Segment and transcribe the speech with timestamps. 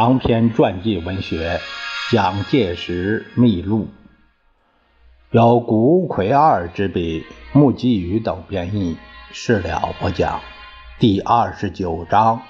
[0.00, 1.60] 长篇传记文学
[2.10, 3.84] 《蒋介石秘录》，
[5.30, 8.96] 由古魁二之笔，木继宇等编译，
[9.30, 10.40] 事了不讲。
[10.98, 12.40] 第二十九章：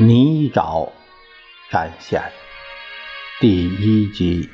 [0.00, 0.88] 泥沼
[1.70, 2.20] 展现，
[3.38, 4.50] 第一集。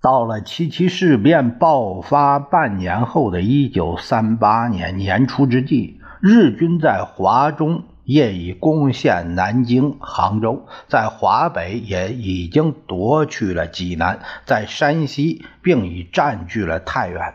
[0.00, 17.34] 到了七七事变爆发半年后的一九三八年年初之际，日军在华中业已攻陷南京、杭州，在华北也已经夺去了济南，在山西并已占据了太原，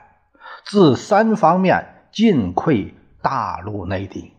[0.64, 4.32] 自三方面进溃大陆内地。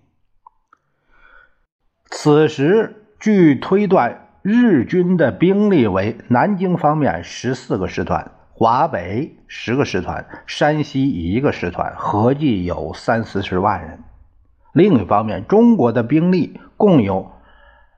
[2.10, 4.23] 此时，据推断。
[4.46, 14.00] 日军的兵力为南京方面十四个师团，华北十个师团，山西一个师团，合计有三四十万人。
[14.74, 17.32] 另一方面，中国的兵力共有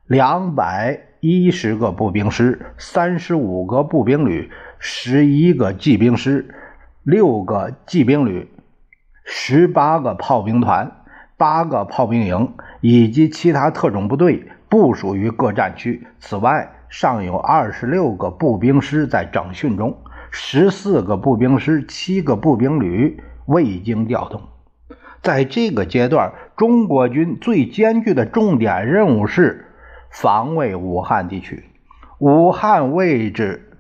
[0.07, 6.55] 两百一十个步兵师，三十五个步兵旅，十一个骑兵师，
[7.03, 8.49] 六个骑兵旅，
[9.25, 10.93] 十八个炮兵团，
[11.37, 14.47] 八个炮兵营，以及其他特种部队。
[14.77, 16.07] 不属于各战区。
[16.21, 19.97] 此外，尚有二十六个步兵师在整训中，
[20.31, 24.43] 十四个步兵师、七个步兵旅未经调动。
[25.23, 29.65] 在这个阶段，中国军最艰巨的重点任务是
[30.11, 31.65] 防卫武汉地区。
[32.19, 33.79] 武汉位置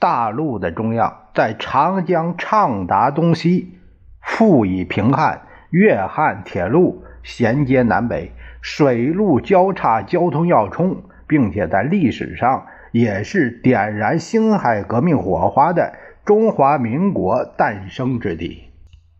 [0.00, 3.78] 大陆的中央，在长江畅达东西，
[4.20, 8.32] 富以平汉、粤汉铁路衔接南北。
[8.62, 15.92] 水陆交叉交通要冲，并且在历史上也是点燃辛亥革命火花的
[16.24, 18.70] 中华民国诞生之地。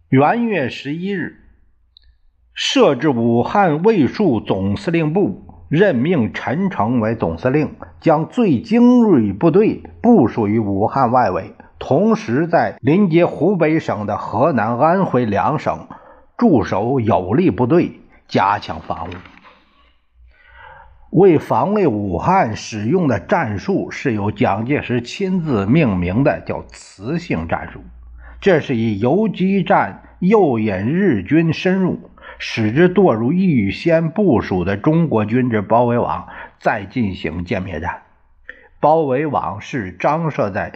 [0.08, 1.38] 元月十一日，
[2.54, 15.88] 设置武汉卫戍总司令部，任命陈诚为总司令，将最精锐部队部署于武汉外围，同时在临接湖北省的河南、安徽两省
[16.36, 18.01] 驻守有力部队。
[18.32, 19.10] 加强防务。
[21.10, 27.82] 为防卫武汉使用的战术是由蒋介石亲自命名的，叫“磁性战术”。
[28.40, 36.26] 这是以游击战诱引日军深入，使之堕入预先部署的中国军之包围网，
[36.58, 38.00] 再进行歼灭战。
[38.80, 40.72] 包围网是张设在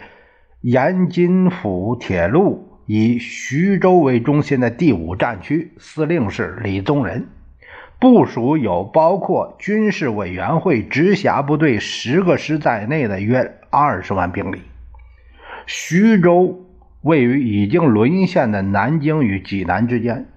[0.61, 7.27] 延津府铁路以徐州为中心的第五战区，司令是李宗仁。
[7.99, 14.61] 部署有包括军事委员会直辖部队十个师在内的约二十万兵力。
[15.65, 16.63] 徐州
[17.01, 20.27] 位于已经沦陷的南京与济南之间。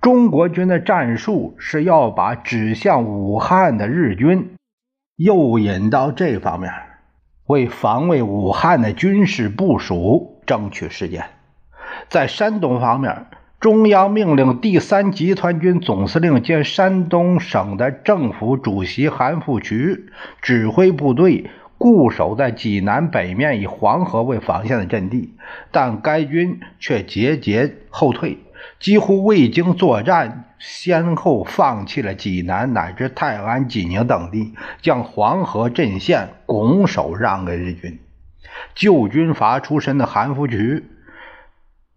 [0.00, 4.56] 中国军的战术是要把指向武汉的日军
[5.16, 6.72] 诱引到这方面，
[7.46, 11.24] 为防卫武汉的军事部署争取时间。
[12.08, 13.26] 在山东方面。
[13.58, 20.04] 中央命令第三集团军总司令兼山东省的政府主席韩复榘
[20.42, 25.34] 指挥部队固守在济南北面以黄河为防线的阵地，
[25.72, 28.38] 但该军却节节后退，
[28.78, 37.98] 几乎未经作战，先后放弃了济南乃至泰安、济宁等地，将黄河阵线拱手让给日军。
[38.74, 40.82] 旧军阀出身的韩复榘。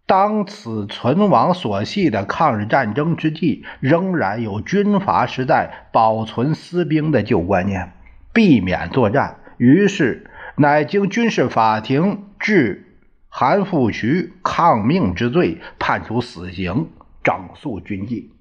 [0.10, 7.92] 当此存亡所系的抗日战争之际，仍然有军阀时代保存私兵的旧观念，
[8.34, 9.36] 避免作战。
[9.58, 12.88] 于是，乃经军事法庭治
[13.28, 16.88] 韩复榘抗命之罪，判处死刑，
[17.24, 18.32] 整肃军纪。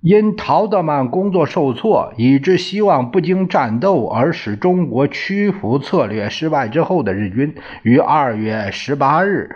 [0.00, 9.54] 因陶德曼工作受挫，以致希望不经战斗而使中国屈服策略失败之后的日军，于二月十八日。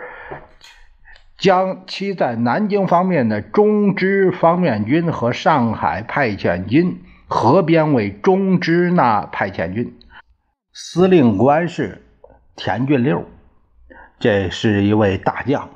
[1.37, 9.93] 将其在南京方面的中支方面军和上海派遣军合编为中支那派遣军，
[10.73, 12.01] 司令官是
[12.55, 13.23] 田俊六，
[14.19, 15.69] 这是一位大将，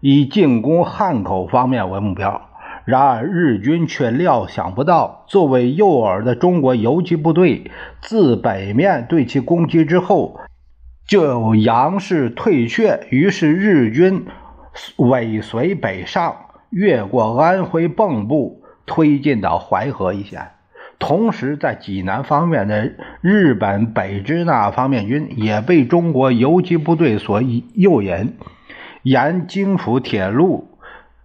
[0.00, 2.48] 以进攻汉口方面为目标。
[2.84, 7.70] 然而日军却料想不到，作为诱饵的中国游击部队
[8.00, 10.40] 自北面对其攻击之后。
[11.06, 14.26] 就有杨氏退却，于是日军
[14.96, 16.36] 尾随北上，
[16.70, 20.50] 越过安徽蚌埠，推进到淮河一线。
[20.98, 22.92] 同时，在济南方面的
[23.22, 27.40] 日本北支那方面军也被中国游击部队所
[27.74, 28.36] 诱引，
[29.02, 30.78] 沿京釜铁路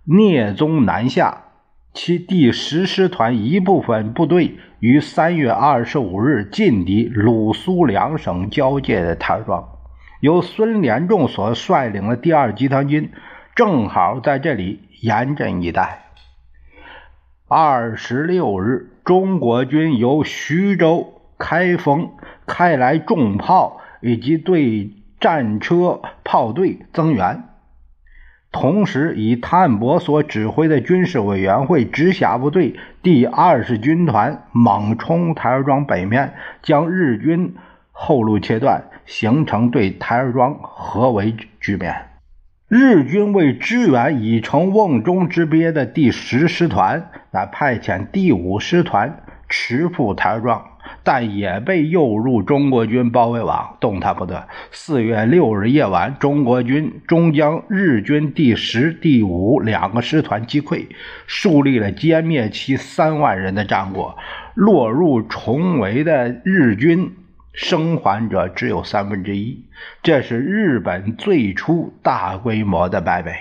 [0.05, 1.41] 聂宗南下。
[1.93, 9.69] 其第十师团一部分部队于三月二十五日进抵鲁苏两省交界的台儿庄。
[10.19, 13.11] 由孙连仲所率领的第二集团军
[13.55, 16.03] 正好在这里严阵以待。
[17.47, 22.11] 二十六日，中国军由徐州、开封
[22.45, 27.43] 开来重炮以及对战车炮队增援，
[28.51, 37.55] 同时以谭伯所指挥的军事委员会直辖部队第二十军团猛冲台儿庄北面，将日军。
[37.97, 41.95] 后路切断，形成对台儿庄合围局面。
[42.77, 50.61] 日军为支援已成瓮中之鳖的第十师团，那派遣第五师团持赴台儿庄，
[51.01, 54.49] 但也被诱入中国军包围网，动弹不得。
[54.71, 60.87] 四月六日夜晚，中国军终将日军第十、第五两个师团击溃，
[61.27, 64.17] 树立了歼灭其三万人的战果。
[64.53, 67.13] 落入重围的日军。
[67.55, 69.65] 生还者只有三分之一，
[70.03, 73.33] 这是日本最初大规模的败北。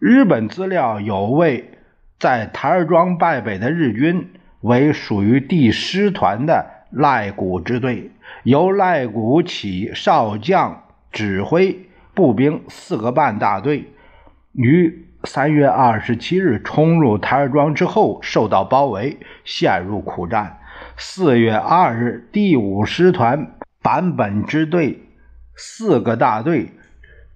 [0.00, 1.70] 日本资料有位
[2.18, 8.10] 在台儿庄败北的日军为属于第师团的赖谷支队，
[8.42, 10.82] 由赖谷起少将
[11.12, 13.92] 指挥步兵四个半大队，
[14.52, 20.58] 于三月二十七日冲入台儿庄之后受到包围，陷入苦战。
[20.96, 25.02] 四月二日，第五师团坂本支队
[25.56, 26.68] 四个大队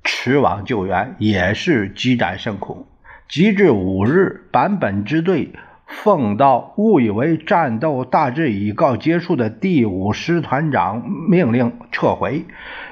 [0.05, 2.87] 驰往救援，也是激战甚苦。
[3.29, 5.53] 及至五日，坂本支队
[5.87, 12.45] 奉到误以为战斗大致已告结束的第五师团长命令撤回，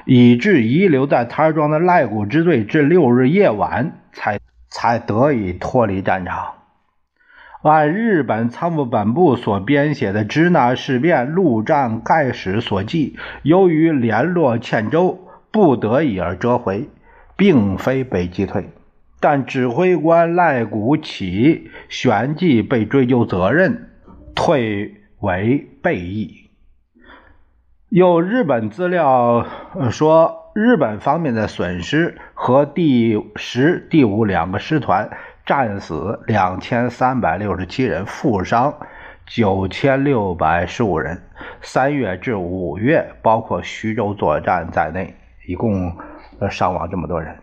[0.04, 6.54] 以致遗留在台儿庄的赖谷支队至六日夜晚才才得以脱离战场。
[7.68, 15.18] 按日本参谋本部所编写的支那事变陆战概史所记，由于联络欠周，
[15.50, 16.88] 不得已而折回，
[17.36, 18.70] 并非被击退。
[19.18, 23.88] 但指挥官赖谷起旋即被追究责任，
[24.34, 26.50] 退为备役。
[27.88, 29.46] 有日本资料
[29.90, 35.10] 说，日本方面的损失和第十、第五两个师团。
[35.46, 38.74] 战死两千三百六十七人，负伤
[39.24, 41.22] 九千六百十五人。
[41.62, 45.14] 三月至五月，包括徐州作战在内，
[45.46, 45.96] 一共
[46.50, 47.36] 伤亡这么多人。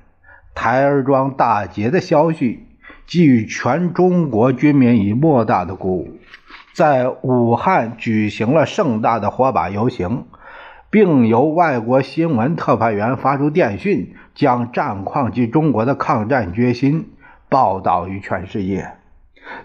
[0.54, 2.68] 台儿庄大捷的消息，
[3.08, 6.18] 给予全中国军民以莫大的鼓舞。
[6.74, 10.26] 在武汉举行了盛大的火把游行，
[10.90, 17.13] 并由外国新闻特派员发出电讯，将战况及中国的抗战决心。
[17.54, 18.94] 报道于全世界。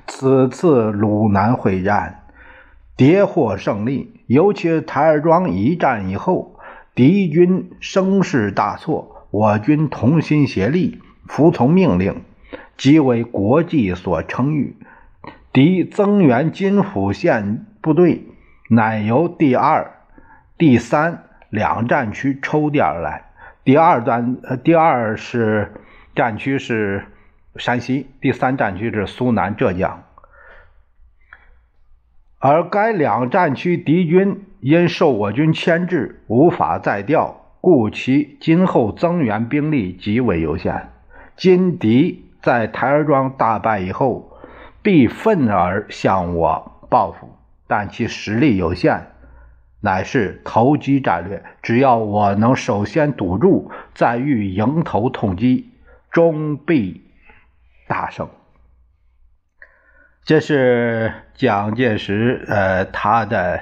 [0.07, 2.27] 此次鲁南会战
[2.99, 6.59] 迭获胜利，尤其台儿庄一战以后，
[6.95, 12.21] 敌军声势大挫，我军同心协力，服从命令，
[12.77, 14.77] 即为国际所称誉。
[15.51, 18.27] 敌增援金府县部队，
[18.69, 19.93] 乃由第二、
[20.59, 23.31] 第三两战区抽调而来。
[23.65, 25.73] 第二战，呃，第二是
[26.15, 27.07] 战区是。
[27.59, 30.05] 山西第三战区是苏南、浙江，
[32.39, 40.91] 而该两战区敌军因受我军牵制，无法再调，故其今后增援兵力极为有限。
[41.37, 44.39] 今敌在台儿庄大败以后，
[44.83, 47.29] 必愤而向我报复，
[47.67, 49.09] 但其实力有限，
[49.81, 51.45] 乃是投机战略。
[51.63, 55.71] 只要我能首先堵住，再欲迎头痛击，
[56.11, 57.08] 终必。
[57.89, 58.29] 大胜，
[60.25, 63.61] 这是蒋介石呃他的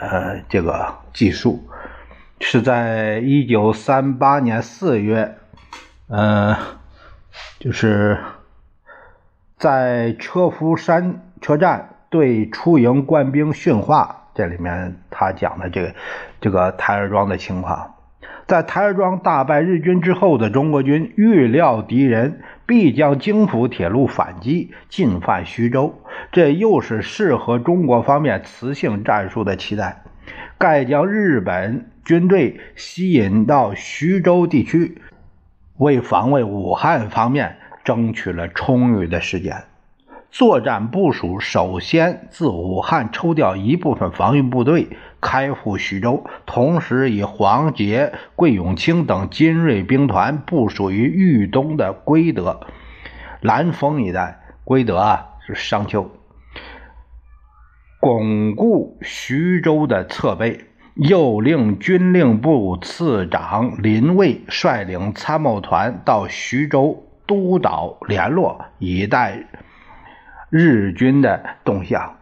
[0.00, 1.66] 呃这个记述，
[2.40, 5.36] 是在一九三八年四月，
[6.08, 6.56] 呃，
[7.58, 8.18] 就是
[9.56, 15.94] 在车夫山车站对出营官兵训话，这里面他讲的这个
[16.42, 17.94] 这个台儿庄的情况。
[18.46, 30.02] 在台儿庄大败日军之后的中国军预料敌人必将京釜铁路反击，进犯徐州，这又是适合中国方面磁性战术的期待。
[30.58, 35.00] 盖将日本军队吸引到徐州地区，
[35.76, 39.64] 为防卫武汉方面争取了充裕的时间。
[40.30, 44.88] 作战部署首先自武汉抽调一部分防御部队
[45.20, 52.60] 开赴徐州，同时以黄杰、桂永清等精锐兵团部署于豫东的归德、
[53.40, 54.40] 兰丰一带。
[54.64, 56.10] 归德啊，是商丘，
[58.00, 60.66] 巩固徐州的侧背。
[60.96, 69.44] 又令军令部次长林蔚率领参谋团到徐州督导联络，以待。
[70.58, 72.16] 日军的动向。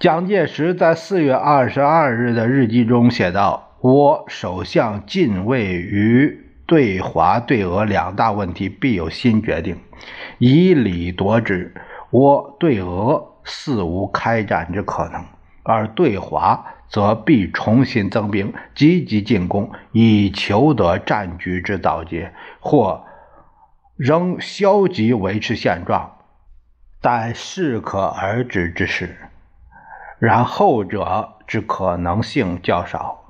[0.00, 9.76] 蒋介石在四月二十二日的日记中写道：“我首相近卫于对华对俄两大问题必有新决定，
[10.38, 11.72] 以礼夺之。
[12.10, 15.24] 我对俄似无开战之可能，
[15.62, 23.04] 而对华则必重新增兵，积极进攻，以求得战局之导结，或
[23.96, 26.10] 仍消极维持现状。”
[27.04, 29.14] 但适可而止之时，
[30.18, 33.20] 然后者之可能性较少。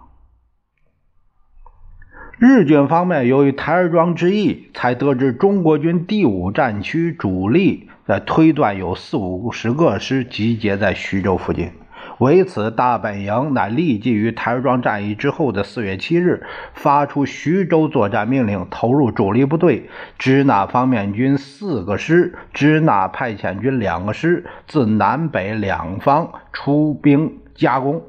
[2.39, 11.73] 日军方面由于台儿庄之役，才得知中国军第五战区主力在推断有四五十个师集结在徐州附近。
[12.19, 28.03] 为此，大本营乃立即于台儿庄战役之后的四月七日发出徐州作战命令，投入主力部队，支那方面军四个师，支那派遣军两个师，自南北两方出兵加攻，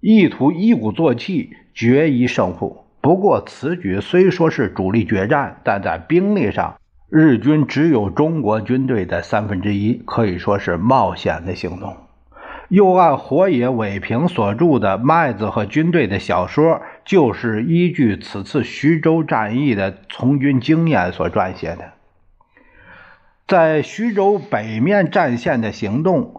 [0.00, 2.86] 意图一鼓作气决一胜负。
[3.02, 6.76] 不过，此举虽说是主力决战，但在兵力上，
[7.10, 11.94] 日军只有中国军队的三分之一，可以说是冒险的行动。
[12.70, 21.94] 又按火野伟平所著的《麦子和军队》的小说，就是依据此次徐州战役的从军经验所撰写的。
[23.48, 26.32] 在徐州北面战线的行动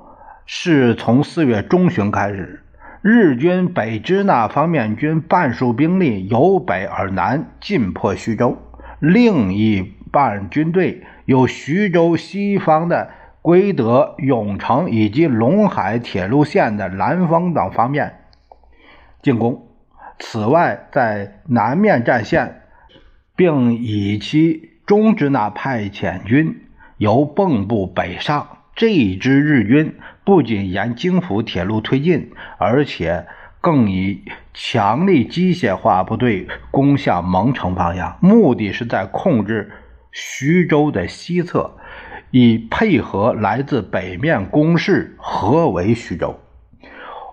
[0.45, 2.63] 是从四月中旬开始，
[3.01, 8.57] 日军北支那方面军半数兵力由北而南进破徐州，
[9.00, 13.09] 另一半军队由徐州西方的。
[13.41, 18.19] 归德、永城以及陇海铁路线的南方等方面
[19.21, 19.67] 进攻。
[20.19, 22.62] 此外，在南面战线，
[23.36, 26.62] 并以其中支那派遣军
[26.98, 28.48] 由蚌埠北上。
[28.75, 33.25] 这支日军不仅沿京福铁路推进，而且
[33.60, 39.71] 更以强力机械化部队攻向蒙城方向，目的是在控制
[40.12, 41.77] 徐州的西侧。
[42.31, 46.39] 以配合来自北面攻势合围徐州。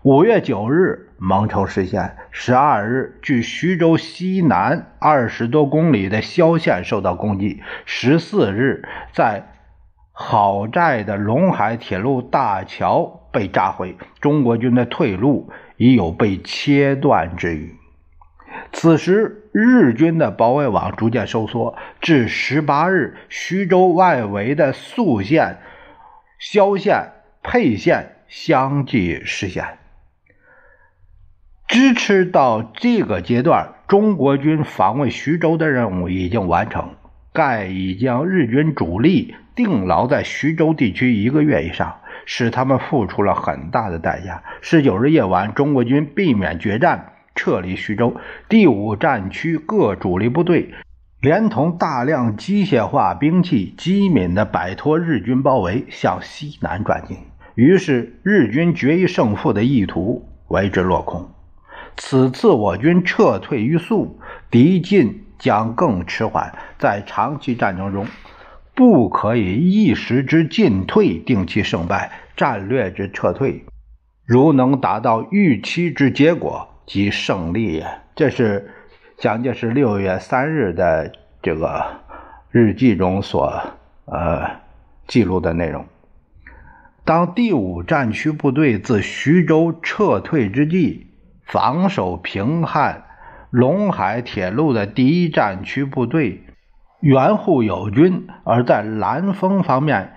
[0.02, 2.16] 五月九日，蒙城失陷。
[2.30, 7.60] 十二日，距徐州西南二十多公里的萧县受到攻击。
[7.84, 9.48] 十四日，在
[10.12, 17.74] 好寨的陇海铁路大桥被炸毁，中国军的退路已有被切断之虞。
[18.72, 25.58] 此时，日军的包围网逐渐收缩，至十八日，徐州外围的宿县、
[26.38, 27.12] 萧县、
[27.42, 29.78] 沛县相继失陷。
[31.66, 36.94] 支持到这个阶段，中国军防卫徐州的任务已经完成。
[37.30, 44.42] 盖已将日军主力定牢在徐州地区一个月以上，使他们付出了很大的代价。
[44.60, 47.12] 十九日夜晚，中国军避免决战。
[47.38, 48.16] 撤离徐州，
[48.48, 50.74] 第五战区各主力部队
[51.20, 57.16] 连同大量机械化兵器，机敏地摆脱日军包围，向西南转进。
[57.54, 61.30] 于是，日军决一胜负的意图为之落空。
[61.96, 64.18] 此次我军撤退于速，
[64.50, 66.52] 敌进将更迟缓。
[66.76, 68.06] 在长期战争中，
[68.74, 72.10] 不可以一时之进退定其胜败。
[72.36, 73.64] 战略之撤退，
[74.24, 76.68] 如能达到预期之结果。
[76.88, 77.84] 即胜利！
[78.16, 78.70] 这是
[79.18, 81.84] 蒋介石六月三日的这个
[82.50, 83.62] 日记中所
[84.06, 84.62] 呃
[85.06, 85.84] 记录的内容。
[87.04, 91.08] 当第五战区部队自徐州撤退之际，
[91.44, 93.04] 防守平汉
[93.52, 96.42] 陇海铁路的第一战区部队
[97.00, 100.14] 援护友军，而在兰丰方面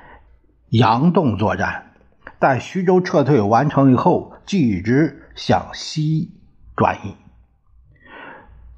[0.70, 1.92] 佯动作战。
[2.40, 6.38] 待徐州撤退完成以后，继之向西。
[6.76, 7.16] 转移。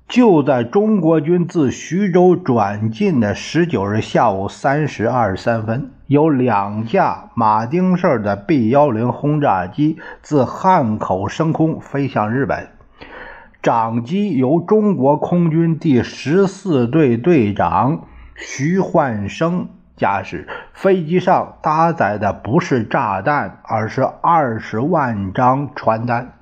[0.07, 12.67] 就在中国军自徐州转进的十九日下午三时二十三分，有两架马丁式的 B 幺零轰炸机自汉口升空飞向日本。
[13.63, 20.47] 掌机由中国空军第十四队队长徐焕生驾驶。
[20.73, 26.33] 飞机上搭载的不是炸弹，而是二十万张传单。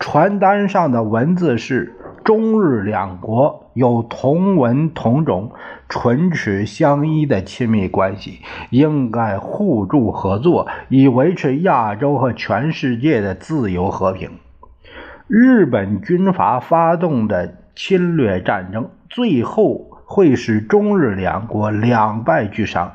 [0.00, 5.52] 传单上的文字是：“中日两国有同文同种、
[5.90, 8.40] 唇齿相依的亲密关系，
[8.70, 14.30] 应该互助合作，以维持亚洲和全世界的自由和平。”
[15.28, 22.92] 日本军阀发动的侵略战争，最后会使中日两国两败俱伤。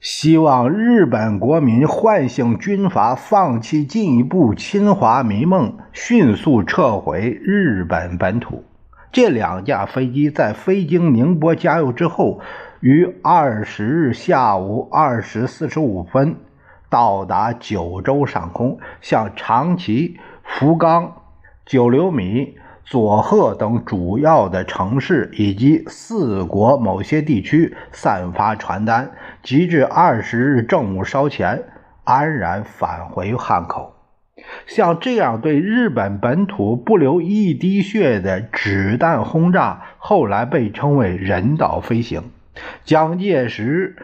[0.00, 8.62] 希望日本国民唤醒军阀，放弃进一步侵华迷梦，迅速撤回日本本土。
[9.10, 12.38] 这两架飞机在飞经宁波加油之后，
[12.78, 16.36] 于二十日下午二时四十五分
[16.88, 21.12] 到达九州上空，向长崎、福冈。
[21.66, 29.10] 九流米、佐贺等主要的城市以及四国某些地区散发传单，
[29.42, 31.64] 及至二十日正午稍前
[32.04, 33.94] 安然返回汉口。
[34.66, 42.30] 像这样对日本本土不留一滴血的子弹轰炸，后来被称为人道飞行。
[42.84, 43.96] 蒋介石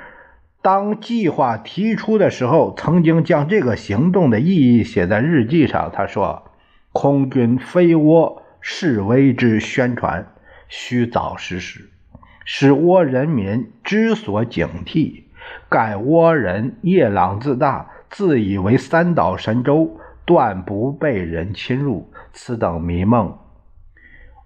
[0.62, 5.90] 当计划提出的时候，曾经将这个行动的意义写在日记上。
[5.92, 6.50] 他说。
[6.96, 10.28] 空军飞窝示威之宣传，
[10.68, 11.90] 须早实施，
[12.44, 15.24] 使倭人民知所警惕。
[15.68, 23.38] 盖倭人夜郎自大，自以为三岛神州断不被人侵入，此等迷梦，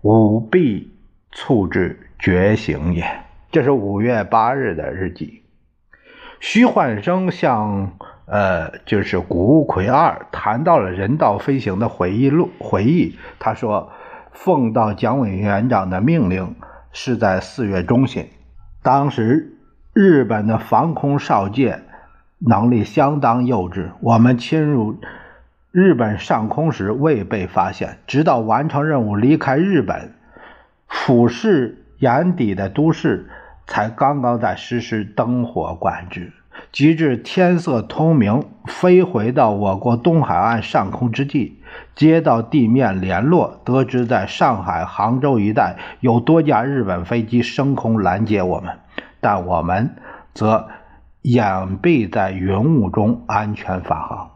[0.03, 0.93] 吾必
[1.33, 3.05] 促之觉醒也。
[3.51, 5.43] 这是五月八日的日记。
[6.41, 7.93] 徐焕生向。
[8.31, 13.91] 呃，就是谷葵二谈到了人道飞行的回忆录，回忆他说，
[14.33, 16.55] 奉到蒋委员长的命令
[16.93, 18.29] 是在四月中旬，
[18.83, 19.58] 当时
[19.93, 21.81] 日本的防空哨戒
[22.39, 25.01] 能力相当幼稚，我们侵入
[25.73, 30.15] 日本上空时未被发现，直到完成任务离开日本
[30.87, 33.29] 俯视眼底的都市，
[33.67, 36.33] 才刚刚在实施灯火管制。
[36.73, 41.61] 及至天色通明，飞回到我国东海岸上空之际，
[41.95, 48.77] 接到地面联络，得知在上海、杭州一带有多架日本飞机升空拦截我们，
[49.21, 49.97] 但我们
[50.35, 50.69] 则
[51.23, 51.45] 掩
[51.79, 54.31] 蔽在云雾中安全返航。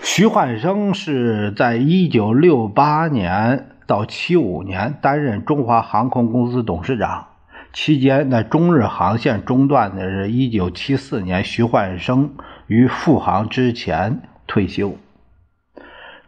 [0.00, 7.28] 徐焕生是在一九六八年到七五年担任中华航空公司董事长。
[7.72, 12.34] 期间，那中日航线中断的是1974年，徐焕生
[12.66, 14.96] 于复航之前退休。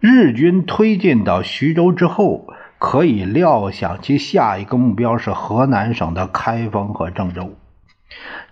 [0.01, 2.47] 日军推进到徐州之后，
[2.87, 7.55] 可以料想其下一个目标是河南省的开封和郑州。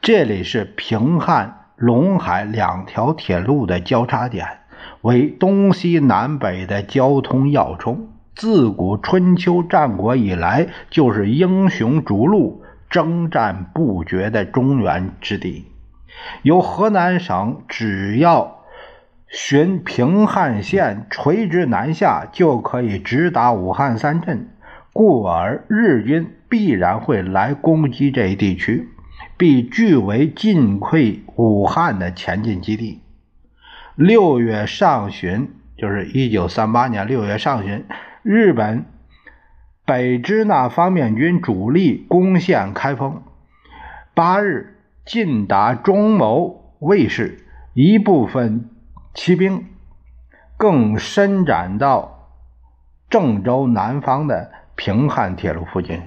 [0.01, 4.47] 这里是平汉、陇海两条铁路的交叉点，
[5.03, 8.09] 为东西南北的交通要冲。
[8.35, 12.62] 自古春秋战国以来，就是英雄逐鹿。
[12.88, 15.66] 征战不绝的中原之地，
[16.42, 18.62] 由河南省只要
[19.33, 24.51] 循平汉线垂直南下，就可以直达武汉三镇，
[24.92, 28.88] 故而日军必然会来攻击这一地区，
[29.38, 33.01] 必据为进溃武汉的前进基地。
[33.95, 37.85] 六月上旬，就是一九三八年六月上旬，
[38.23, 38.85] 日本。
[39.85, 43.23] 北支那方面军主力攻陷开封，
[44.14, 48.71] 八日进达中牟卫士，一部分
[49.14, 49.66] 骑兵
[50.57, 52.31] 更伸展到
[53.11, 56.01] 郑州南方的平汉铁路附近。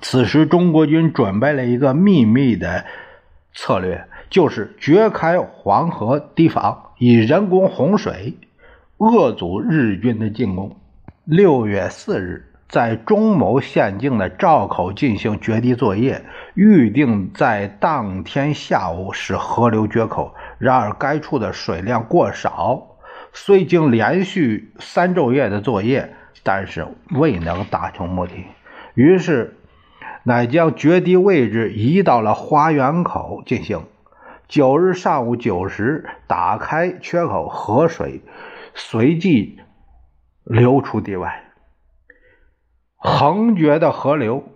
[0.00, 2.84] 此时，中国军准备了一个秘密的
[3.54, 8.36] 策略，就是掘开黄河堤防，以人工洪水
[8.98, 10.76] 遏阻日军的进攻。
[11.24, 16.24] 六月四日，在中牟县境的赵口进行决堤作业，
[16.54, 20.34] 预定在当天下午使河流决口。
[20.58, 22.96] 然而该处的水量过少，
[23.32, 28.44] 虽经连续三昼夜的作业，但是未能达成目的。
[28.94, 29.56] 于是，
[30.24, 33.84] 乃将决堤位置移到了花园口进行。
[34.48, 38.22] 九日上午九时，打开缺口，河水
[38.74, 39.60] 随即。
[40.44, 41.44] 流出地外，
[42.96, 44.48] 横绝的河流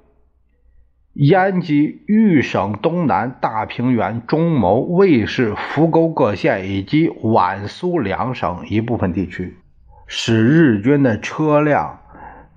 [1.14, 9.58] 燕及豫省东南大平原、中牟、卫氏、扶沟各县以及皖苏两省一部分地区，
[10.06, 12.00] 使日军的车辆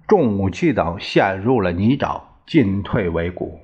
[0.07, 3.59] 重武器等陷入了泥沼，进退维谷。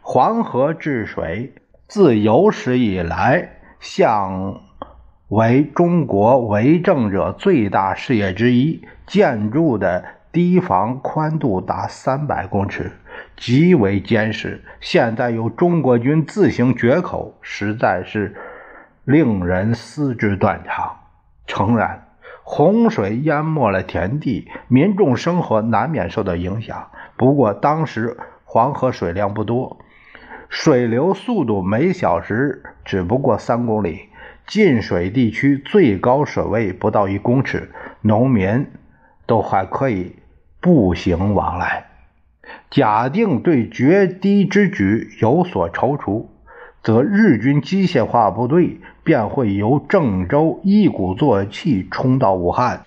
[0.00, 1.54] 黄河治水
[1.86, 4.60] 自有史以来，向
[5.28, 8.82] 为中国为政者最大事业之一。
[9.06, 12.90] 建筑的堤防宽度达三百公尺，
[13.36, 14.64] 极为坚实。
[14.80, 18.34] 现在由中国军自行决口，实在是
[19.04, 20.96] 令人思之断肠。
[21.46, 22.08] 诚然。
[22.44, 26.88] 洪水淹没了田地，民众生活难免受到影响。
[27.16, 29.78] 不过当时黄河水量不多，
[30.48, 34.08] 水流速度每小时只不过三公里，
[34.44, 38.66] 进水地区最高水位不到一公尺，农民
[39.24, 40.16] 都还可以
[40.62, 41.84] 步行往来。
[42.70, 46.24] 假定对决堤之举有所踌躇，
[46.82, 48.80] 则日军机械化部队。
[49.04, 52.82] 便会由郑州一鼓作气冲到武汉。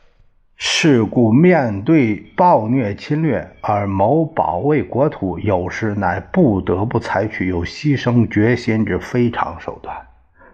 [0.56, 9.94] 是故，面对暴虐侵略而谋保卫国土，有时乃不得不采取有牺牲决心之非常手段。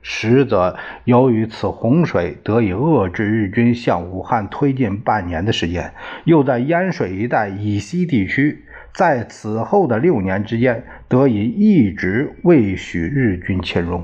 [0.01, 14.03] 实则由于此洪水得以遏制日军向武汉推进半年的时间，又在淹水一带以西地区，在此后的六年之间得以一直未许日军侵入。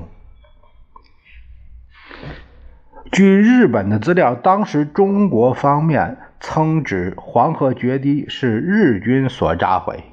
[3.10, 10.04] 据日本的资料，当时中国方面曾指黄河决堤是日军所炸毁，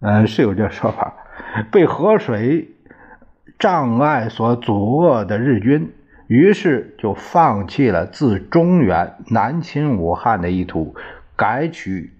[0.00, 1.14] 嗯，是有这说法。
[1.70, 2.68] 被河水
[3.60, 5.92] 障碍所阻遏的日军，
[6.28, 10.94] 于是就放弃了自中原南侵武汉的意图，
[11.36, 12.14] 改取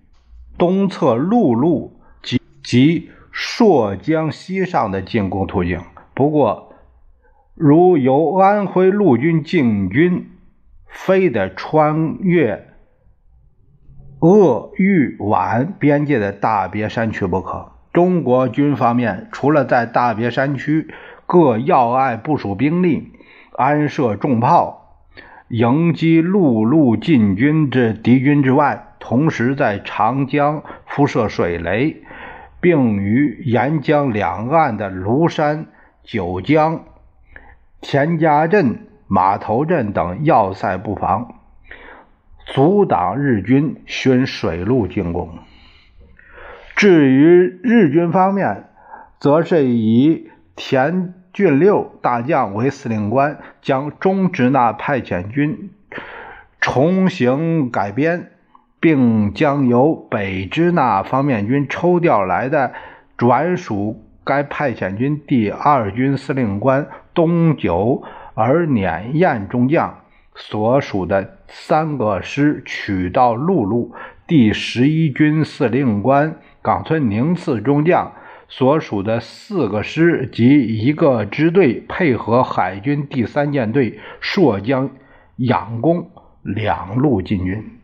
[0.58, 5.80] 东侧陆路及及朔江西上的进攻途径。
[6.14, 6.74] 不过，
[7.54, 10.28] 如由安徽陆军进军，
[10.86, 12.66] 非得穿越
[14.18, 17.72] 鄂豫皖边界的大别山区不可。
[17.92, 20.94] 中国军方面除了在大别山区
[21.32, 23.12] 各要隘部署兵力、
[23.52, 24.96] 安设重炮，
[25.46, 32.02] 迎击陆路进军之敌军之外，同时在长江铺设水雷，
[32.60, 35.66] 并于沿江两岸的庐山、
[36.02, 36.84] 九江。
[37.80, 41.36] 田家镇、码头镇等要塞布防，
[42.44, 45.38] 阻挡日军循水路进攻。
[46.74, 48.64] 至于日军方面，
[49.20, 55.70] 则是以田俊六大将为司令官，将中直那派遣军
[56.60, 58.30] 重新改编，
[58.80, 62.72] 并将由北支那方面军抽调来的
[63.16, 66.86] 转属该派遣军第二军司令官。
[67.12, 68.02] 东九
[68.34, 69.98] 而碾雁中将
[70.34, 73.92] 所属的三个师取到陆路，
[74.26, 78.12] 第十一军司令官冈村宁次中将
[78.50, 84.90] 所属的四个师及一个支队配合海军第三舰队朔江
[85.36, 86.10] 仰攻
[86.42, 87.78] 两路进军。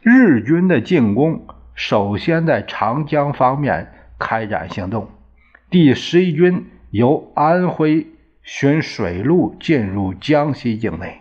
[0.00, 5.10] 日军的进攻首先在长江方面开展行动，
[5.68, 8.06] 第十一军由安徽。
[8.48, 11.20] 循水路进入江西境内。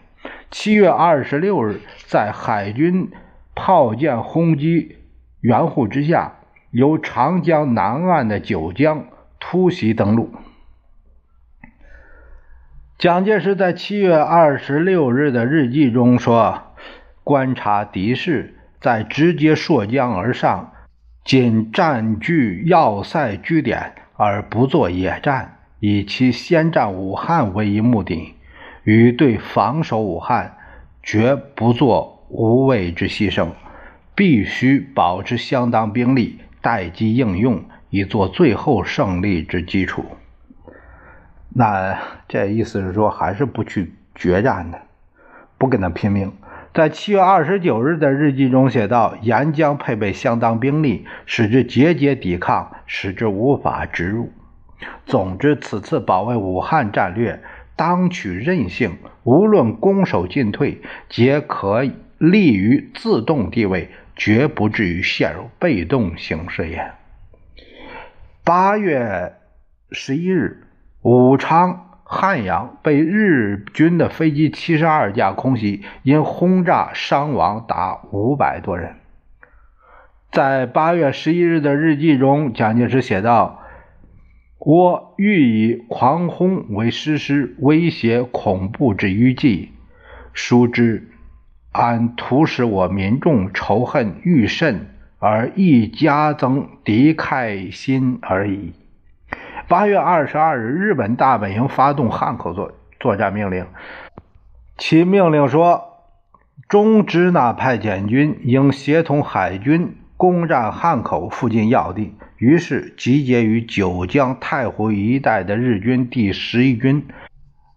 [0.52, 3.10] 七月二十六日，在海军
[3.56, 4.98] 炮舰轰击
[5.42, 6.36] 援护之下，
[6.76, 9.06] 由长江南岸的九江
[9.40, 10.34] 突袭登陆。
[12.98, 16.74] 蒋介石在七月二十六日的日记中说
[17.24, 20.74] ：“观察敌势，在直接溯江而上，
[21.24, 28.36] 仅占据要塞据点，而不做野战。”以其先占武汉为一目的，
[28.84, 30.58] 与对防守武汉，
[31.02, 33.52] 绝不做无谓之牺牲，
[34.14, 40.04] 必须保持相当兵力，待机应用，以做最后胜利之基础。
[41.50, 44.82] 那这意思是说，还是不去决战的，
[45.60, 46.34] 不跟他拼命。
[46.74, 54.32] 在七月二十九日的日记中写道：“沿江配备相当兵力，使之节节抵抗，使之无法直入。”
[55.06, 57.44] 总之，此次保卫武汉战略
[57.76, 61.84] 当取韧性，无论攻守进退，皆可
[62.18, 66.92] 立于自动地位，绝不至于陷入被动形势也。
[68.44, 69.34] 八月
[69.92, 70.68] 十一日，
[71.02, 78.96] 武昌、汉阳被日军的飞机七十二架空袭，因轰炸伤亡达五百多人。
[80.32, 83.62] 在八月十一日的日记中，蒋介石写道。
[84.58, 89.74] 我欲以狂轰为实施威胁恐怖之余计，
[90.34, 91.08] 殊之
[91.76, 94.88] 安图使我民众仇恨愈甚，
[95.20, 98.72] 而亦加增敌忾心而已。
[99.68, 103.66] 八月二十二日，日本大本营发动汉口作作战命令，
[104.78, 106.00] 其命令说，
[106.70, 112.16] 中支那派遣军应协同海军攻占汉口附近要地。
[112.38, 117.06] 于是，集结于九江、太湖一带的日军第十一军。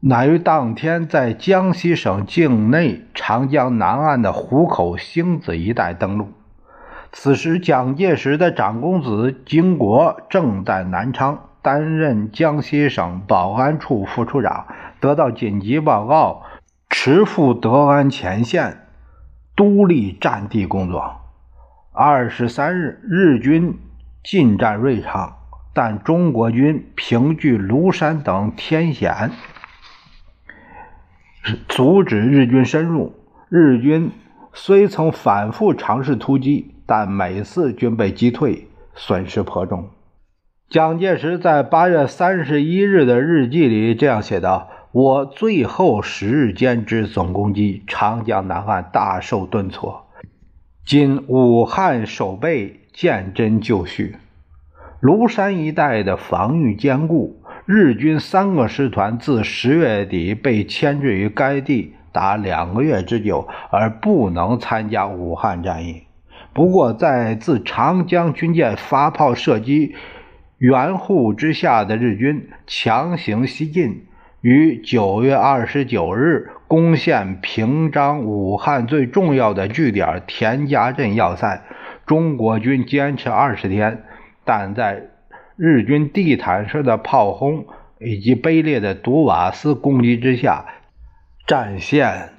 [0.00, 6.28] 乃于当天在江西省境内长江南岸的湖口星子一带登陆。
[7.10, 14.68] 此时，蒋介石的长公子经国正在南昌担任江西省保安处副处长，
[15.00, 16.42] 得到紧急报告，
[16.88, 18.86] 驰赴德安前线，
[19.56, 21.22] 督立战地工作。
[21.92, 23.76] 二十三日，日军
[24.22, 25.38] 进占瑞昌，
[25.74, 29.32] 但中国军凭据庐山等天险。
[31.68, 33.14] 阻止日军深入。
[33.48, 34.10] 日军
[34.52, 39.88] 虽曾反复尝试突击，但每次均被击退，损失颇重。
[40.68, 50.06] 蒋介石在八月三十一日的日记里这样写道：“我最后十日间之总攻击，长江南岸大受顿挫。
[50.84, 54.16] 今武汉守备见真就绪，
[55.00, 66.04] 庐山一带的防御坚固。”日军三个师团自十月底被牵制于该地达两个月之久，而不能参加武汉战役。
[66.54, 69.94] 不过，在自长江军舰发炮射击
[70.56, 74.06] 援护之下的日军强行西进，
[74.40, 81.62] 于九月二十九日攻陷平章武汉最重要的据点田家镇要塞。
[82.06, 84.04] 中国军坚持二十天，
[84.46, 85.10] 但在。
[85.58, 87.66] 日军地毯式的炮轰
[87.98, 90.66] 以及卑劣的毒瓦斯攻击之下，
[91.48, 92.30] 战线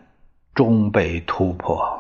[0.56, 1.99] 终被突破。